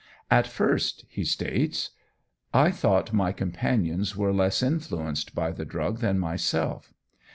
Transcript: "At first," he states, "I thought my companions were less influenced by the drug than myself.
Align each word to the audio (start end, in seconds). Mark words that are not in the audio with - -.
"At 0.31 0.47
first," 0.47 1.05
he 1.09 1.23
states, 1.23 1.91
"I 2.55 2.71
thought 2.71 3.13
my 3.13 3.31
companions 3.31 4.15
were 4.17 4.33
less 4.33 4.63
influenced 4.63 5.35
by 5.35 5.51
the 5.51 5.63
drug 5.63 5.99
than 5.99 6.17
myself. 6.17 6.91